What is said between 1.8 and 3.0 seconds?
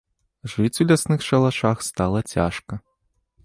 стала цяжка.